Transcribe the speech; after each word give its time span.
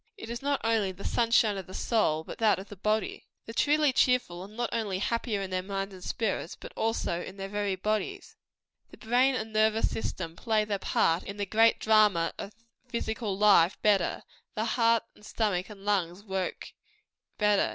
It 0.17 0.31
is 0.31 0.41
not 0.41 0.59
only 0.63 0.91
the 0.91 1.03
"sunshine 1.05 1.57
of 1.59 1.67
the 1.67 1.75
soul," 1.75 2.23
but 2.23 2.39
that 2.39 2.57
of 2.57 2.69
the 2.69 2.75
body. 2.75 3.27
The 3.45 3.53
truly 3.53 3.93
cheerful 3.93 4.41
are 4.41 4.47
not 4.47 4.71
only 4.73 4.97
happier 4.97 5.43
in 5.43 5.51
their 5.51 5.61
minds 5.61 5.93
and 5.93 6.03
spirits, 6.03 6.55
but 6.59 6.73
also 6.75 7.21
in 7.21 7.37
their 7.37 7.47
very 7.47 7.75
bodies. 7.75 8.35
The 8.89 8.97
brain 8.97 9.35
and 9.35 9.53
nervous 9.53 9.91
system 9.91 10.35
play 10.35 10.65
their 10.65 10.79
part 10.79 11.21
in 11.21 11.37
the 11.37 11.45
great 11.45 11.79
drama 11.79 12.33
of 12.39 12.51
physical 12.87 13.37
life 13.37 13.79
better; 13.83 14.23
the 14.55 14.65
heart, 14.65 15.03
and 15.13 15.23
stomach, 15.23 15.69
and 15.69 15.85
lungs, 15.85 16.23
work 16.23 16.73
better. 17.37 17.69